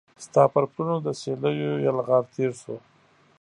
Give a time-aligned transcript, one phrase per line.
[0.25, 2.75] ستا پر پلونو د سیلېو یلغار تیر شو